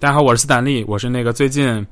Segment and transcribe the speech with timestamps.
[0.00, 1.86] 大家好，我是斯坦利，我是那个最近，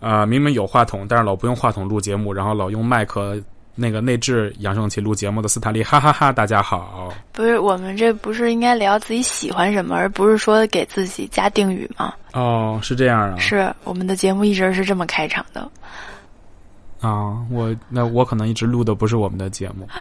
[0.00, 3.40] 呃，明明有话筒，但是老不用话筒录节目，然后老用麦克
[3.76, 7.14] 那个内置扬声器录节目的斯坦利，哈哈哈大家好。
[7.30, 12.12] 不是，我们这不是应该聊自己喜欢什么，而不是说给自己加定语吗？
[12.32, 13.38] 哦，是这样啊。
[13.38, 15.70] 是我们的节目一直是这么开场的。
[17.02, 19.86] 啊，我那我可能一直录的不是我们的节目。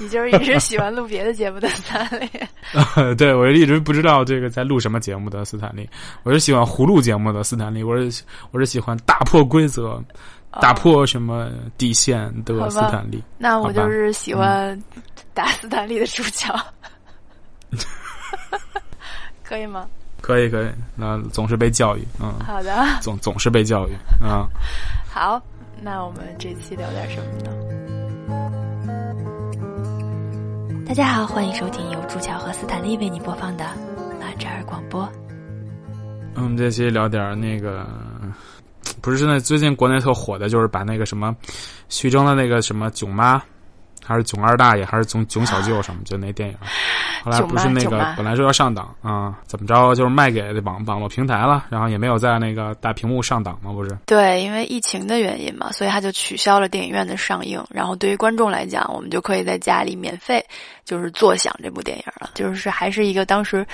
[0.00, 2.30] 你就是一直喜欢录别的节目的斯坦利。
[3.18, 5.88] 对，我一直不知道这个在录什么节目的斯坦利。
[6.22, 7.82] 我是喜欢胡录节目的斯坦利。
[7.82, 10.00] 我是我是喜欢打破规则、
[10.52, 13.20] 打破什么底线的斯坦利。
[13.38, 14.80] 那我就是喜欢
[15.34, 16.54] 打斯坦利的主角。
[19.42, 19.88] 可以吗？
[20.28, 23.92] 可以可以，那总是被教育，嗯，好的，总总是被教育，
[24.22, 24.46] 啊，
[25.10, 25.40] 好，
[25.80, 27.50] 那我们这期聊点什么呢？
[30.86, 33.64] 大家好，欢迎收听由朱乔和斯坦利为你播放的
[34.20, 35.10] 马扎尔广播。
[36.34, 37.86] 我们这期聊点那个，
[39.00, 41.34] 不是现在最近国内特火的，就是把那个什么
[41.88, 43.42] 徐峥的那个什么囧妈。
[44.04, 46.00] 还是囧二大爷，还是囧囧小舅什么？
[46.02, 46.56] 就那电影，
[47.30, 53.96] 后来不是那个本来说要上档啊，怎么着就是卖给网网络平台了，然后也没有在那个大屏幕上档嘛，不是？
[54.06, 57.62] 对，因为疫情的原因嘛，所以他就取消了电影院的上映。
[57.70, 60.44] 然后对于观众来讲，我们就可以在家里免费
[60.84, 63.66] 就是坐享这部电影了，就是还是一个当时。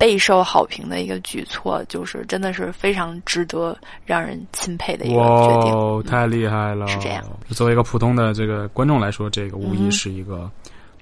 [0.00, 6.02] 备受好评的一个举措，就是真的是非常值得让人钦佩的一个决定。
[6.08, 6.86] 太厉害了！
[6.86, 7.24] 是这样。
[7.48, 10.48] 作为一个普通的这个观众来说，这个无疑是一个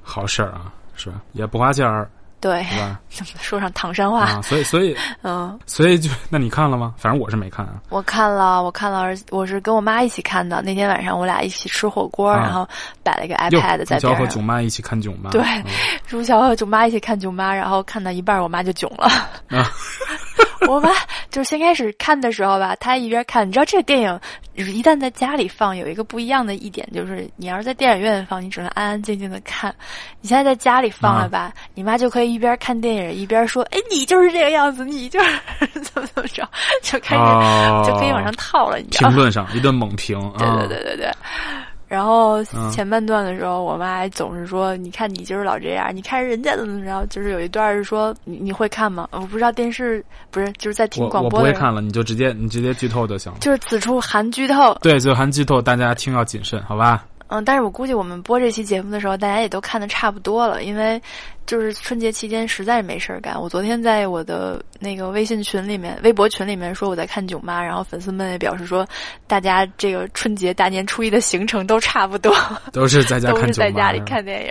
[0.01, 1.21] 好事儿啊，是吧？
[1.33, 2.11] 也不花钱儿。
[2.39, 3.01] 对，是吧？
[3.41, 6.95] 说上唐山话，所以所以嗯，所以就那你看了吗？
[6.99, 7.81] 反正我是没看啊。
[7.89, 10.61] 我看了，我看了，而我是跟我妈一起看的。
[10.61, 12.69] 那天晚上我俩一起吃火锅，然后
[13.03, 14.17] 摆了一个 iPad 在边上。
[14.17, 15.31] 和囧妈一起看囧妈。
[15.31, 15.43] 对，
[16.07, 19.07] 朱乔和囧妈一起看囧妈，然后看到一半，我妈就囧了。
[19.49, 19.67] 啊。
[20.67, 20.91] 我妈
[21.31, 24.21] 就是先开始看的时候吧，她一边看，你知道这个电影，
[24.55, 29.75] 一旦在家里放，有一个不一样的一点，就是你要是在电影院放，你只能安安静静的看。
[30.21, 35.31] 你现在在家里放了吧，你妈就可以一边看电影一边说：“哎，你就是这个样子，你就是
[35.83, 36.49] 怎么怎么着，
[36.83, 37.23] 就开始
[37.89, 41.11] 就可以往上套了。”你知道评论上一顿猛评，对对对对对。
[41.89, 42.43] 然后
[42.73, 51.39] 前半段的时候，我妈还总是说：“你看你就是老这样，你看人家怎么着。”就是有一段是说：“你你会看吗？”我不知道电视不是就是在听广播。
[51.39, 53.39] 我不会看了，你就直接你直接剧透就行了。
[53.41, 54.75] 就是此处含剧透。
[54.83, 57.05] 对，就含剧透，大家听要谨慎，好吧？
[57.29, 61.01] 嗯，但是我估计我们播这期节目的时候，大家也都看的差不多了，因为。
[61.47, 63.41] 就是春节期间实在是没事儿干。
[63.41, 68.87] 我昨天在我的那个微信群里面、微博群里面说我在看囧妈，然后粉丝们也表示说，
[69.29, 72.35] 大家这个春节大年初一的行程都差不多，
[72.73, 74.51] 都是在家 看都是在家里看电影。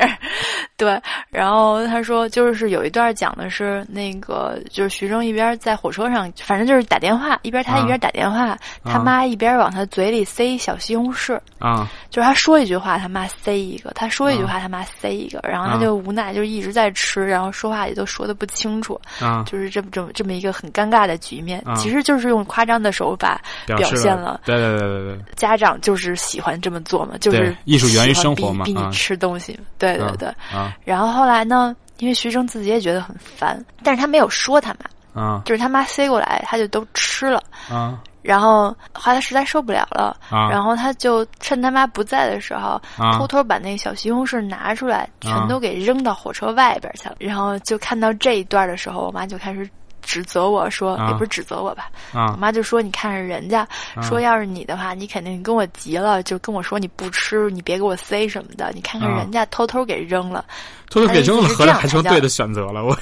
[0.77, 16.84] 对，然后他说就是有一段讲的是那个就是徐峥一边在火车上，反正就是打电话，一边他一边打电话，他妈一边往他嘴里塞小西红柿啊，就是他说一句话，他妈塞一个；他说一句话，他妈塞一个，然后他就无奈，就一直在。
[16.85, 24.41] 在吃，然后说话也都说的不清楚，啊，就是这么这么这么一个很尴尬的局面，其实就是用夸张的手法表现了。
[24.45, 29.59] 对对对对对，家长就是喜欢这么做嘛，就是艺术源于生活嘛，逼你吃东西。
[29.79, 34.75] 对对对，啊然后后来呢，因为徐峥自己也觉得很烦，但是他没有说他
[35.13, 37.99] 妈，啊，就是他妈塞过来，他就都吃了，啊。
[38.25, 40.17] 然后后来他实在受不了了，
[40.49, 42.81] 然后他就趁他妈不在的时候，
[43.19, 47.15] 偷偷把那个小西红柿拿出来，全都给扔到火车外边去了。
[47.19, 49.69] 然后就看到这一段的时候，我妈就开始
[50.01, 53.67] 指责我说：“也不是指责我吧？”我妈就说：“你看着人家，
[54.01, 58.71] 说要是你的话，你肯定跟我急了，就跟我说你不吃，你别给我塞什么的。
[58.73, 60.43] 你看看人家偷偷给扔了，
[60.89, 62.83] 偷偷给扔了，合着还成对的选择了。
[62.83, 62.97] 我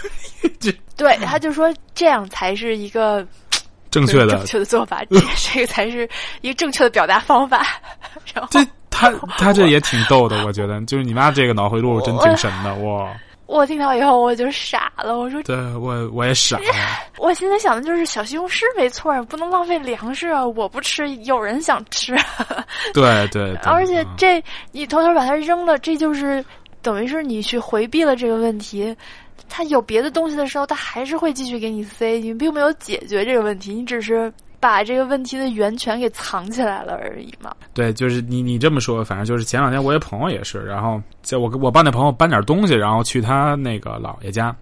[0.59, 3.25] 这 对，他就说这样才是一个。”
[3.93, 6.09] 正确的正确的做法，这这个才是
[6.41, 7.65] 一个正确的表达方法。
[8.33, 13.13] 然后这他他这也挺逗的，我觉得就是你妈这个脑回路真挺神的哇！
[13.45, 16.63] 我听到以后我就傻了，我说对我我也傻了。
[17.19, 20.43] 我现在想的就是小西红柿没错，不能浪费粮食啊！
[20.47, 22.15] 我不吃，有人想吃。
[22.93, 26.43] 对对，而且这你偷偷把它扔了，这就是
[26.81, 28.95] 等于是你去回避了这个问题。
[29.49, 32.19] 他有别的东西的时候，他还是会继续给你塞。
[32.19, 37.53] 你并没有解决这个问题，你只是把这个问题的源泉给藏起来了而已嘛。
[37.73, 44.55] 对，就是你你这么说，反正就是前两天我一朋友也是，然后在我我帮那朋友搬点东西，然后去他那个姥爷家，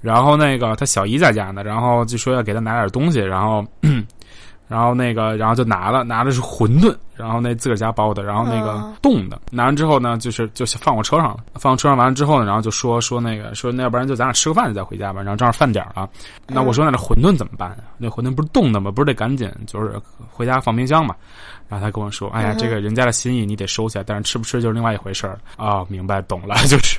[0.00, 3.64] 然后那个他小姨在家呢，然后就说要给他拿点东西，然后
[4.68, 16.08] 然后那个，然后就拿了，拿的是馄饨，然后那自个儿家包的，然后那个冻的，拿完之后呢，就是就放我车上了，放我车上完了之后呢，然后就说说那个说那要不然就咱俩吃个饭再回家吧，然后正好饭点了，
[16.46, 17.78] 那我说那这馄饨怎么办啊？
[17.96, 18.90] 那馄饨不是冻的吗？
[18.90, 21.14] 不是得赶紧就是回家放冰箱嘛？
[21.68, 25.84] 然后他跟我说，哎呀，这个人家的心意你得收下，但是吃不吃就是另外一回事儿啊。
[25.88, 26.98] 明白懂了， 就是。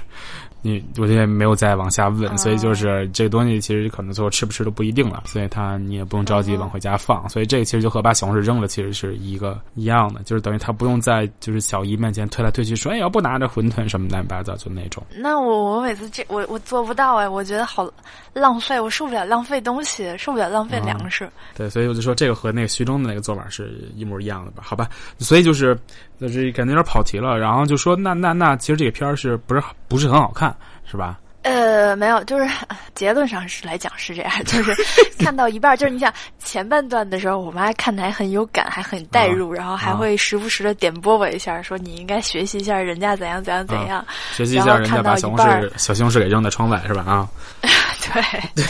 [0.68, 15.02] 你我现在没有再往下问，所以就是这个东西其实可能最后吃不吃都不一定了，所以他你也不用着急往回家放，所以这个其实就和把小红柿扔了其实是一个一样的，就是等于他不用在就是小姨面前推来推去说哎要不拿着馄饨什么乱七八糟就那种。
[15.16, 17.90] 那我我每次这我我做不到哎，我觉得好
[18.34, 21.30] 浪费，我受不了浪费东西，受不了浪费粮食。
[21.56, 24.64] 对，所以我就说这个和那个徐峥的那个做法是一模一样的吧？
[24.66, 25.78] 好吧，所以就是
[26.20, 30.56] 就是感觉有点跑题了，然后就说那那那其实这个片儿是不是不是很好看？
[30.90, 31.20] 是吧？
[31.44, 32.46] 呃，没有，就是
[32.94, 34.76] 结论上是来讲是这样， 就是
[35.18, 47.04] 看到一半，就是你想前半段的时候，我妈看的还很有感，还很代入，然后还会时不时的点拨我一下，说你应该学习一下人家怎样怎样怎样，学习一下人家把小红柿小西红柿给扔在窗外是吧？
[47.04, 47.30] 啊，
[47.62, 48.22] 对
[48.62, 48.66] 对，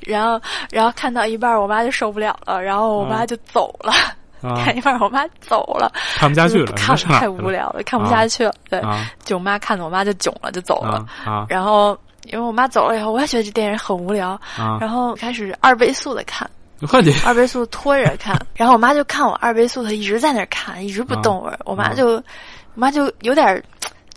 [0.00, 0.40] 然后
[0.72, 3.92] 然后看到一半，我妈就受不了了，然后我妈就走了。
[4.56, 8.52] 看一半，我妈走了，看不下去了，看太无聊了，看不下去了。
[8.68, 8.80] 对，
[9.24, 11.04] 就我妈看着，我妈就囧了，就走了。
[11.48, 14.38] 然后因为我妈走了以后，我也觉得这电影很无聊。
[14.80, 16.48] 然后开始二倍速的看，
[17.24, 18.38] 二倍速拖着看。
[18.54, 21.50] 然后我妈就看我二倍速，她一直在那看，一直不动。
[21.64, 22.22] 我妈就，我
[22.74, 23.62] 妈就有点。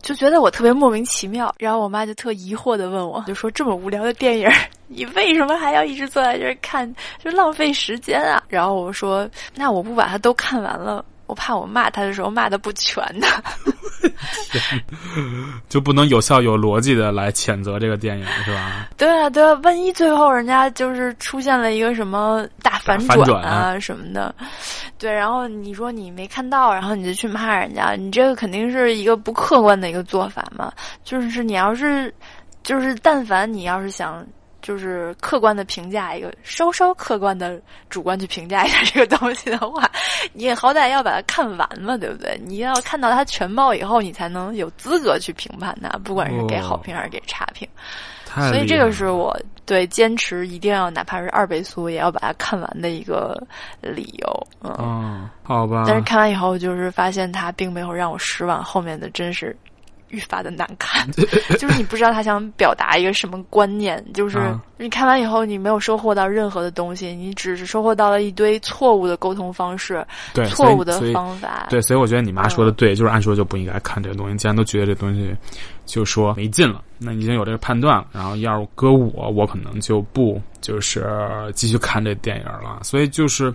[0.01, 4.49] 就觉得我特别莫名其妙，然后我妈就特疑惑的问我， 就说这么无聊的电影，
[4.87, 8.41] 你为什么还要一直坐在这儿看，就浪费时间啊？
[8.47, 11.03] 然后我说，那我不把它都看完了。
[11.25, 13.27] 我怕我骂他的时候骂的不全呢，
[15.69, 18.87] 就不能有效有逻辑的来谴责这个电影是吧？
[18.97, 24.33] 对啊，对啊，万一最后人家就是出现了一个什么大反转啊什么的，
[24.97, 30.71] 对，然后你说你没看到，然后你就去骂人家，你这个肯定是一个不客观的一个做法嘛。
[31.03, 32.13] 就是你要是，
[32.63, 34.25] 就是但凡你要是想。
[34.67, 37.57] 就是客观的评价一个，稍稍客观的
[37.89, 39.89] 主观去评价一下这个东西的话，
[40.33, 42.37] 你也好歹要把它看完嘛，对不对？
[42.43, 47.65] 你要看到它全貌以后，你才能有资格去评判它，不管是给好评还是给差评。
[48.25, 49.33] 所以这个是我
[49.65, 53.41] 对坚持一定要哪怕是二倍速也要把它看完的一个
[53.79, 54.47] 理由。
[54.63, 55.85] 嗯，好吧。
[55.87, 59.55] 但是看完以后，就是发现它并没有让我失望，后面的真是。
[60.09, 61.09] 愈发的难看，
[61.59, 64.39] 就是你不知道他想表达一个什么观念， 就是
[64.77, 71.67] 你看完以后你没有收获到任何的东西，你只是收获到了一堆错误的沟通方式，对错误的方法。
[71.69, 74.37] 对，所以我觉得你妈说的对，就是按说就不应该看这个东西。
[74.37, 75.35] 既然都觉得这东西
[75.85, 81.05] 就说没劲了，那已经有这个判断了，然后要是搁我，我可能就不就是
[81.53, 82.79] 继续看这电影了。
[82.83, 83.53] 所以就是。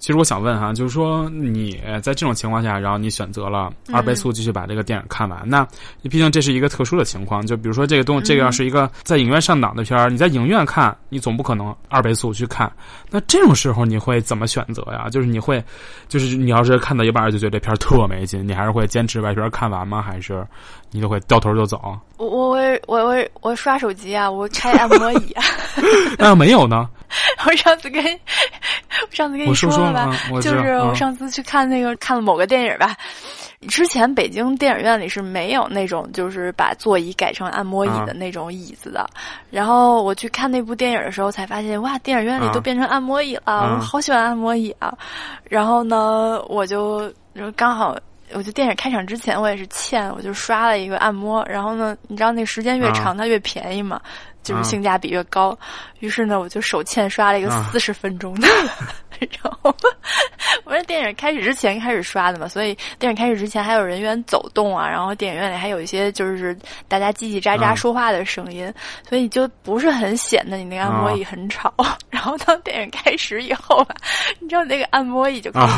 [0.00, 5.64] 其实我想问哈，就是说你在这种情况下，然后你选择了二倍速继续把这个电影看完，那
[6.04, 7.46] 毕竟这是一个特殊的情况。
[7.46, 12.72] 就比如说这个东，这个要是一个在影院上档的片儿，你在影院看，你总不可能二倍速去看。
[13.10, 15.10] 那这种时候你会怎么选择呀？
[15.10, 15.62] 就是你会，
[16.08, 20.00] 就是你要是看到一半就觉得这片儿特没劲，你还是会坚持把片看完吗？
[20.00, 20.42] 还是
[20.90, 21.78] 你就会掉头就走？
[22.16, 25.44] 我我我我我我刷手机啊，我拆按摩椅啊。
[26.18, 26.88] 那 要没有呢？
[27.46, 28.02] 我上次跟
[29.10, 32.96] 上次跟你说了吧，就是我上次去看那个看了某个电影吧。
[33.68, 39.06] 之前北京电影院里是没有那种就是把座椅改成按摩椅的那种椅子的。
[39.50, 44.96] 然后我去看那部电影的时候，才发现哇，电影院里都变成按摩椅了，我好喜欢按摩椅啊。
[45.44, 47.12] 然后呢，我就
[47.54, 47.94] 刚好，
[48.32, 51.44] 我就电影开场之前，我也是欠，我就刷了一个按摩。
[51.46, 54.00] 然后呢，你知道那时间越长，它越便宜嘛。
[54.42, 55.56] 就是性价比越高，
[55.98, 58.48] 于是呢，我就手欠刷了一个四十分钟的，
[59.42, 59.74] 然后
[60.64, 66.56] 我是电影开始之前开始刷的嘛，所以电影开始之前还有人员走动啊，然后电影院里还有一些就是
[66.88, 68.72] 大家叽叽喳喳说话的声音，
[69.08, 71.72] 所以就不是很显得你那个按摩椅很吵。
[72.10, 73.94] 然后当电影开始以后吧，
[74.40, 75.72] 你知道那个按摩椅就开始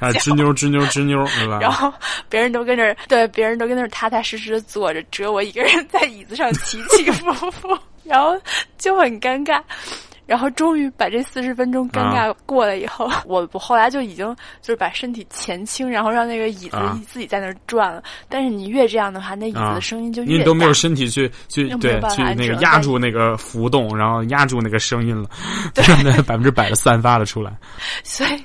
[0.20, 1.58] 吱扭吱扭吱扭，对吧？
[1.60, 1.92] 然后
[2.28, 7.10] 别人都跟那对，别人都跟那踏踏实实的坐着，只有我一个人在椅子上起起。
[7.10, 8.40] 伏伏，然后
[8.78, 9.60] 就很尴尬。
[10.30, 14.24] 然后终于把这四十分钟尴尬过了以后， 我我后来就已经
[14.62, 18.00] 就是把身体前倾，然后让那个椅子自己在那儿转了。
[18.28, 25.28] 但是你越这样的话，那椅子的声音就越你都没有身体去去对去那个压住那个浮动，然后压住那个声音了，
[25.74, 27.52] 让 那百分之百的散发了出来。
[28.04, 28.40] 所以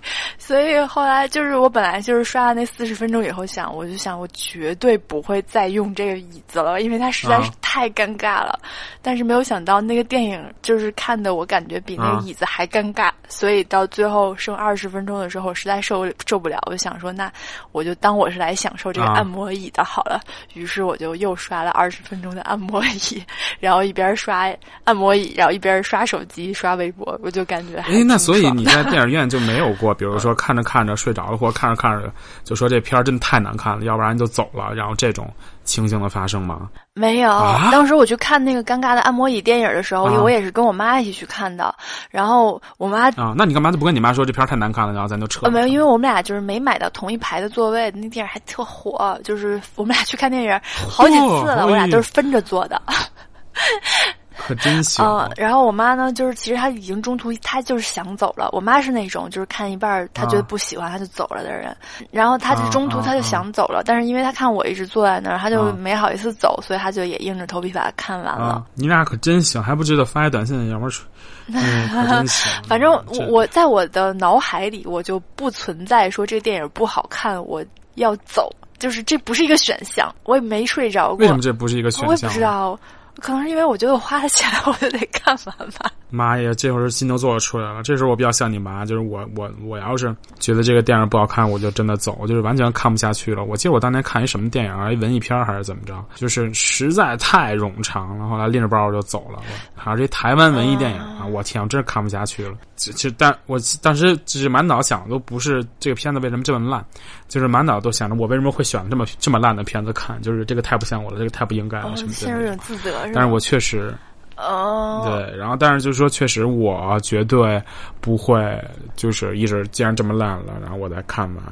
[0.46, 8.60] 所以后来就是我本来就是刷了那四十分钟以后想，我就想我绝对不会再用这个椅子了，因为它实在是太尴尬了。
[9.02, 17.32] 但是没有想到那个电影就是看的我感觉比那个椅子还尴尬，所以到最后剩二十分钟的时候实在受受不了，我就想说那
[17.72, 20.22] 我就当我是来享受这个按摩椅的好了。
[20.54, 23.24] 于是我就又刷了二十分钟的按摩椅，
[23.60, 24.48] 然后一边刷
[24.84, 32.12] 按摩椅，然后一边刷手机刷微博，我就感觉哎，那所以你在电影院就没有过，比如说看着看着睡着了，或者看着看着
[32.44, 35.28] 就说这片儿真的太难看了，要不然就走了，然后这种
[35.64, 36.70] 情形的发生吗？
[36.94, 37.30] 没有，
[37.72, 41.74] 当时我去看那个尴尬的按摩椅电影的时候，我也是跟我妈一起去看的，
[42.10, 45.50] 然后我妈啊，那你干嘛就不跟你妈说这片儿太难看了，然后咱就撤？
[45.50, 52.82] 没有，因为我们俩就是没买到同一排的座位，那电影还特火，就是我们俩去看电影好几次了，我俩都是分着坐的。
[54.38, 55.06] 可真行。
[55.06, 58.50] 嗯，然后我妈呢，就是其实她已经中途，她就是想走了。
[58.52, 61.76] 我妈是那种就是看一半她觉得不喜欢，她就走了的人。
[62.12, 68.66] 然后她就中途她就想走了，但是因为她看我一直坐在那儿，她就没好意思走，所以她就也硬着头皮把它看完了。
[68.74, 71.04] 你俩可真行，还不知道发一短信，要不是，
[71.52, 72.52] 可真行。
[72.68, 72.94] 反正
[73.30, 77.64] 我在我的脑海里，我就不存在说这个电影不好看，我
[77.96, 80.14] 要走，就是这不是一个选项。
[80.24, 81.18] 我也没睡着过。
[81.18, 82.10] 为什么这不是一个选项？
[82.10, 82.78] 我也不知道。
[83.22, 85.92] 可能是因为我觉得我花了钱，我就得看完吧。
[86.10, 87.84] 妈呀，这会儿心都做出来了。
[87.84, 93.44] 这时候我比较像你妈，就是我我我要是觉得这个电影不好看，我就真的走，就是完全看不下去了。
[93.44, 98.28] 我记得我当年看一什么电影啊，一文艺片还是怎么着，就是实在太冗长了。
[98.28, 99.42] 后来拎着包我就走了。
[99.76, 102.54] 好像这台湾文艺电影啊，我天，我真是看不下去了。
[102.76, 106.86] 其实，但我当时只是满脑想的都不是这个片子为什么这么烂，
[107.28, 112.14] 就是满脑都想着我为什么会选这么这么烂的片子看，就是这个太不像我了，这个太不应该了什么的。
[112.14, 113.94] 陷入有自责是但是我确实。
[114.38, 117.62] 哦，对，然后但是就是说，确实我绝对
[118.02, 118.62] 不会，
[118.94, 121.44] 就是一直既然这么烂了，然后我再看完。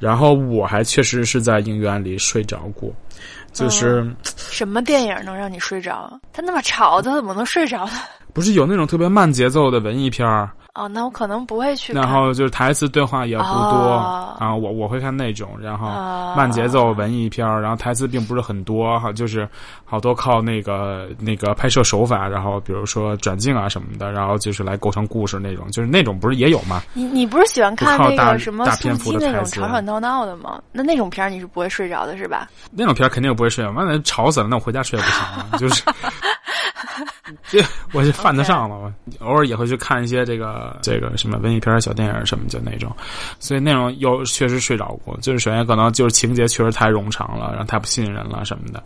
[0.00, 2.92] 然后我还确实是在影院里睡着过，
[3.52, 4.04] 就是
[4.36, 6.18] 什么电影能让你睡着？
[6.32, 7.92] 它那么吵，它怎么能睡着呢？
[8.32, 10.50] 不是有那种特别慢节奏的文艺片儿。
[10.74, 11.92] 哦，那我可能不会去。
[11.92, 15.86] 然后就是台词对话也不多，然后我我会看那种，然后
[16.34, 19.46] 慢节奏文艺片然后台词并不是很多哈，就是
[19.84, 26.82] 好多靠那个那个拍摄手法，然后比如说转镜啊什么的，然后就是来构成故事那种，就是那种不是也有吗？
[26.94, 30.58] 你你不是喜欢看那个什么速激那种吵吵闹闹的吗？
[30.72, 32.48] 那那种片儿你是不会睡着的是吧？
[32.70, 35.82] 那种片儿肯定不会睡着，完了吵死了，那我回家睡也不行啊，就是。
[37.48, 37.62] 这
[37.92, 42.94] 我就犯得上了，我偶尔也会去看一些这个这个什么文艺片、小电影什么就那种，
[43.38, 45.16] 所以那种又确实睡着过。
[45.20, 48.82] 就是首先可能就是情节确实太冗长了，然后太不吸引人了什么的，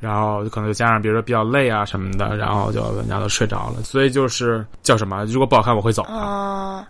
[0.00, 3.82] 然后可能加上比如说比较累啊什么的，然后就人家都睡着了。
[3.82, 5.24] 所以就是叫什么？
[5.26, 6.04] 如果不好看我会走。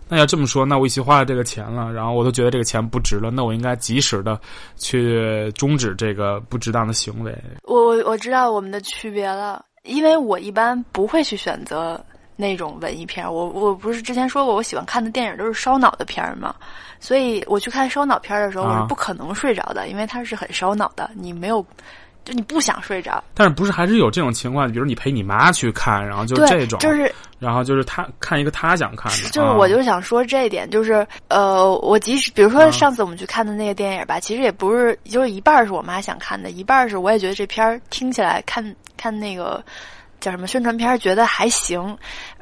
[0.09, 4.39] 那要这么说，那我一起花了这个钱了，然后我都觉得这个钱不值了，那我应该及时的
[4.75, 7.35] 去终止这个不值当的行为。
[7.63, 9.63] 我我我知道我们的区别了。
[9.87, 11.99] 因为我一般不会去选择
[12.35, 16.53] 那种文艺片，我我不是之前说过我喜欢看的电影都是烧脑的片儿嘛？
[16.99, 21.65] 所以我去看烧脑片儿的时候，我是不可能睡着的，因为它是很烧脑的，你没有，
[22.27, 23.23] 就你不想睡着。
[23.33, 24.69] 但是不是还是有这种情况？
[24.69, 38.75] 比如你陪你妈去看，然后就这种，就是，然后就是他看一个他想看的，就是我就想说这一点，就是呃，我即使比如说上次我们去看的那个电影吧，其实也不是，就是一半是我妈想看的，一半是我也觉得这片儿听起来看。
[38.99, 39.63] 看那个
[40.19, 41.95] 叫什么宣传片，觉得还行，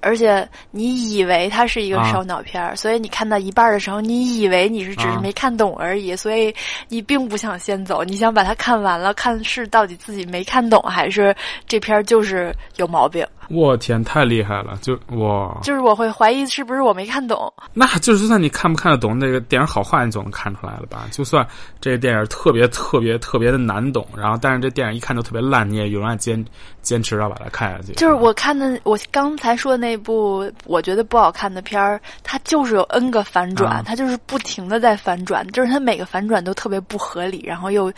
[0.05, 6.53] 而且你以为它是一个烧脑片，所以你看到一半的时候，你以为你是只是没看懂而已，所以
[6.89, 11.35] 你并不想先走，你想把它看完了，看是到底自己没看懂，还是
[11.67, 13.25] 这片就是有毛病。
[13.49, 14.75] 我天，太厉害了！
[14.81, 17.53] 就哇，就是我会怀疑是不是我没看懂。
[17.73, 21.05] 那就是算你看不看得懂那个电影好坏，你总能看出来了吧？
[21.11, 21.45] 就算
[21.79, 26.43] 这个电影特别特别特别的难懂，然后但是这电影一看就特别烂，你也永远坚
[26.81, 27.93] 坚持要把它看下去。
[27.93, 37.91] 就是我看的，我刚才说的那部我觉得不好看的片儿，它就是有 N 个反转，它就是不停的在反转，就是它每个反转都特别不合理，然后又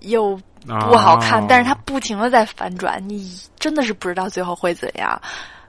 [0.00, 0.38] 又。
[0.66, 5.16] 不好看，但是它不停的在反转，你真的是不知道最后会怎样，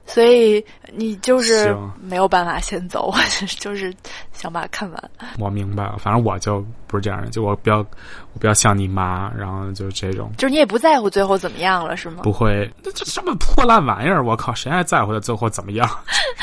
[0.08, 3.18] 所以你就是没有办法先走， 我
[3.60, 3.94] 就是
[4.32, 5.12] 想把它看完。
[5.38, 12.22] 我明白了，反正我就不是这样的，就我比较我比较像你妈，然后就这种，就是你也不在乎最后怎么样了，是吗？
[12.24, 15.88] 不会，这这什么破烂玩意儿，我靠，谁还在乎他最后怎么样？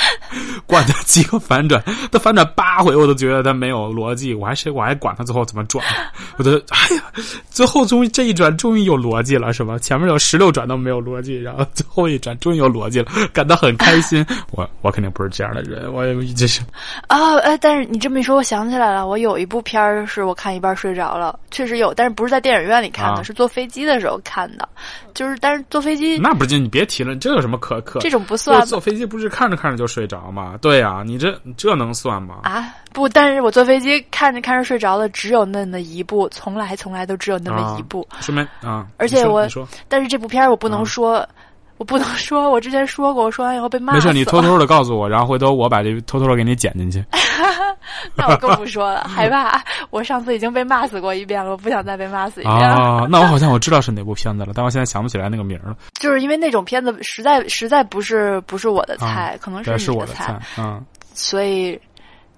[0.69, 5.85] 管他几个反转，他反转八回我都觉得他没有逻辑，我还谁我还管他最后怎么转？
[6.39, 7.03] 我都哎呀，
[7.51, 9.79] 最后终于这一转终于有逻辑了，是吧？
[9.79, 14.25] 前面有十六转都没有逻辑，然后最后一转终于有逻辑了，感到很开心。
[14.53, 16.61] 我我肯定不是这样的人，我也这是
[17.09, 24.69] 啊哎，但是你这么一说，我想起来了，我有一部片儿是我看一半睡着了，确实有，但是不是在电影院里看的，是坐飞机的时候看的，
[25.15, 28.01] 就是但是坐飞机那不就你别提了，这有什么可可？
[28.01, 30.54] 这种不算，坐飞机不是看着看着就睡着吗？
[30.61, 32.41] 对呀，你这这能算吗？
[32.45, 38.07] 啊，不，但是我坐飞机看着看着睡着了，只有那么一部，从来从来都只有那么一部。
[38.21, 39.49] 顺便啊，而且我，
[39.89, 41.27] 但是这部片儿我不能说。
[41.77, 43.95] 我不能说，我之前说过，我说完以后被骂。
[43.95, 47.05] 没事，你偷偷的告诉我，然后回头我把这偷偷的给你剪进去。
[48.15, 49.63] 那我更不说了，害怕。
[49.91, 52.57] 我上次已经被骂死过一遍了，我不想再被骂死一遍。
[52.57, 55.77] 啊，那我好像我知道是哪部片子了，但我现在想不起来那个名了。
[55.95, 60.85] 就是因为那种片子实在实在不是不是我的菜，可能是你的菜，嗯。
[61.13, 61.79] 所以，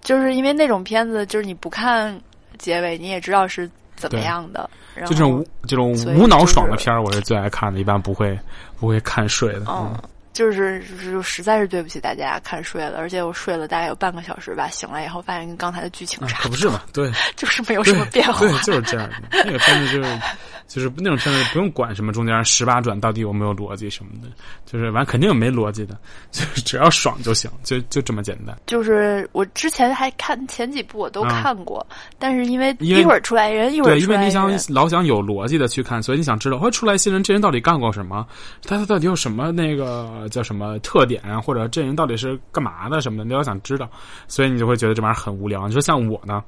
[0.02, 2.19] 就是因为那种片子，就是你不看
[2.59, 4.69] 结尾，你也知道是怎么样的。
[5.00, 8.38] 就这种无这种无脑爽的片儿，我是最爱看的，一般不会
[8.79, 9.65] 不会看睡的。
[9.69, 9.95] 嗯，
[10.37, 16.83] 就是就是实在是对不起大家看睡了，而且我睡了大概有半个小时吧，醒来以后发现跟刚才的剧情差不是嘛？
[16.93, 18.40] 对， 就是没有什么变化。
[18.40, 19.43] 对，就是这样的。
[19.45, 20.21] 那个片子就是。
[20.69, 24.28] 就是那种片子不用管什么中间十八转到底有没有逻辑什么的，
[24.64, 25.97] 就是完肯定没逻辑的，
[26.33, 28.52] 就是 只要爽就行，就就这么简单。
[28.66, 31.87] 就是我之前还看前几部我都看过，
[32.19, 38.26] 但是因为一会儿出来人，一会儿对，因为你想老想有逻辑的去看，所以你想知道会出来新人，这人到底干过什么？
[38.64, 41.40] 他他到底有什么那个叫什么特点啊？
[41.40, 43.25] 或者这人到底是干嘛的什么的？
[43.25, 43.88] 你要想知道，
[44.28, 45.66] 所以你就会觉得这玩意儿很无聊。
[45.66, 46.42] 你说像我呢？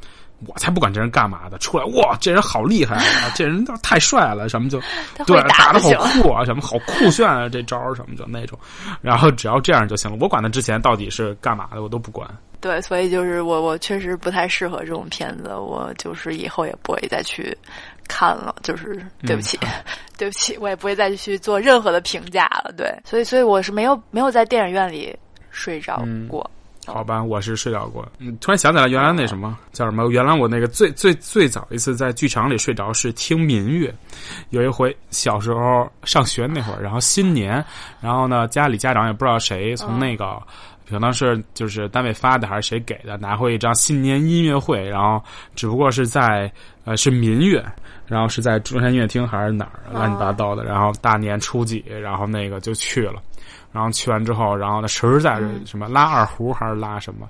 [0.46, 4.80] 我才不管这人干嘛的，出来哇，这人好厉害啊，这人太帅了，什么就
[5.26, 5.90] 对打的好
[6.22, 8.56] 酷啊，什么好酷炫啊，这招什么就那种，
[9.02, 10.16] 然后只要这样就行了。
[10.20, 12.30] 我管他之前到底是干嘛的，我都不管。
[12.60, 17.56] 对，所以就是我，我确实不太适合这种片子，我就是以后也不会再去
[18.08, 18.56] 看了。
[18.62, 19.58] 就是对不起，
[20.18, 22.72] 对不起，我也不会再去做任何的评价了。
[22.76, 25.16] 对，所以，所以我是没有没有在电影院里
[25.50, 26.50] 睡着过。
[26.86, 28.06] 好吧，我是睡着过。
[28.18, 30.08] 嗯，突然想起来，原来那什么叫什么？
[30.08, 33.94] 原来我那个最最最早一次在剧场里睡着是听民乐。
[34.48, 37.62] 有一回小时候上学那会儿，然后新年，
[38.00, 40.40] 然后呢家里家长也不知道谁从那个
[40.88, 45.22] 可能是就是单位发的还是谁给的，拿回一张新年音乐会，然后
[45.54, 46.50] 只不过是在
[46.84, 47.64] 呃是民乐，
[48.06, 53.22] 然后是在中山音乐厅还是哪儿乱七八糟的，然后大年初几，然后那个就去了。
[53.70, 57.28] 然后去完之后，然后呢，实在是什么拉二胡还是拉什么。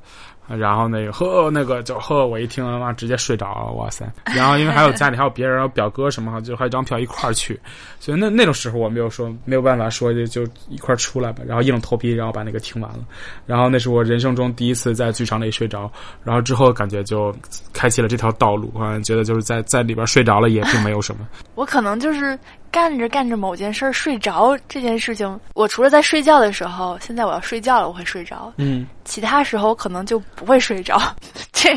[0.57, 4.11] 然后那个呵，那个就呵，我一听，妈直接睡着了，哇塞！
[4.35, 7.59] 然后因为还有家里还有别人，表哥什么，就还有一张票一块儿去，
[8.01, 13.01] 所以那那种时候我没有说没有办法说就就一块儿出来吧，然后硬着头皮，然后把那个听完了。
[13.47, 15.91] 然后那是我人生中第一次在剧场里睡着，
[16.25, 17.35] 然后之后感觉就
[17.73, 21.29] 开启了这条道路，好像觉得就是在在里边睡着了也并没有什么。
[21.55, 22.39] 我可能就是
[22.71, 30.23] 干着干着某件事儿睡着这件事情，我除了在睡觉的时候，现在我要睡觉了我会睡着，嗯，其他时候可能就。
[30.39, 31.01] 不会睡着，
[31.53, 31.69] 这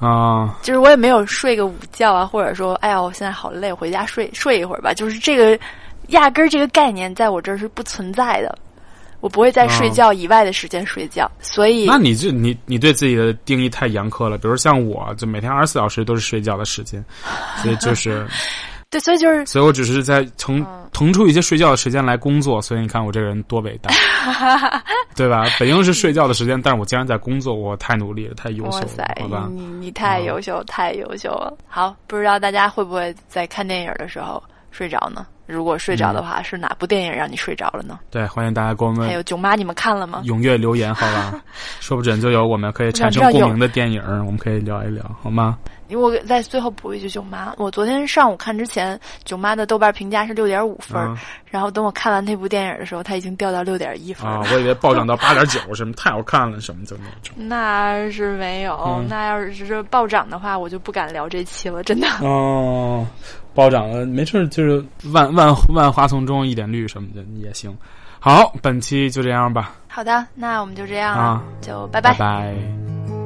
[0.00, 4.92] 啊， 就是我也没有睡个午觉啊，或者说，哎呀，我现在好累，回家睡睡一会儿吧。
[4.92, 5.56] 就是这个，
[6.08, 8.58] 压根儿这个概念在我这儿是不存在的。
[9.20, 14.36] 我不会在睡觉以外的时间睡觉，所以那你就你你对自己的定义太严苛了。
[14.36, 17.04] 比如像我，就每天二十四小时都是睡觉的时间，
[17.62, 18.26] 所以就是。
[18.90, 23.90] 对，所以就是，所以我只是在腾腾出一些睡觉的时间来工作，所以你看我这个人多伟大，
[25.14, 25.46] 对吧？
[25.60, 29.48] 本应是睡觉的时间，但是我竟然在工作，我太努力了，太优秀了，好吧？
[29.52, 31.56] 你你太优秀，太优秀了。
[31.68, 35.24] 好，不知道大家会不会在看电影的时候睡着呢？
[35.46, 38.00] 如果睡着的话，是哪部电影让你睡着了呢？
[38.10, 40.22] 对，欢迎大家给我们还有囧妈，你们看了吗？
[40.24, 41.40] 踊跃留言，好吧？
[41.78, 45.56] 说不准就有我们可以产生共鸣的电影，我们可以聊一聊，好吗？
[45.90, 50.96] 因为我在最后补一句《囧妈》，我昨天上午看之前，《囧妈》的豆瓣评价是六点五分，
[51.46, 54.30] 然后等我看完那部电影的时候，它已经掉到六点一分。
[54.30, 57.34] 啊，我以为暴涨到 八点九，什么太好看了，什么就那种。
[57.36, 62.06] 那是没有，那要是是暴涨的话，我就不敢聊这期了，真的。
[62.20, 63.06] 哦，
[63.52, 67.76] 暴涨了，没事，就是万万万花丛中一点绿什么的也行。
[68.18, 69.74] 好，本期就这样吧。
[69.88, 73.19] 好的，那我们就这样啊，就拜拜拜。